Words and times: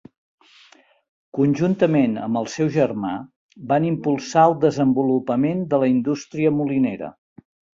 Conjuntament 1.39 2.15
amb 2.21 2.39
el 2.41 2.49
seu 2.55 2.71
germà 2.79 3.11
van 3.73 3.87
impulsar 3.93 4.47
el 4.53 4.57
desenvolupament 4.67 5.63
de 5.75 5.83
la 5.85 5.91
indústria 5.95 6.57
molinera. 6.63 7.13